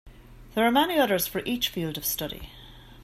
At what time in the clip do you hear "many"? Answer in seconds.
0.71-0.97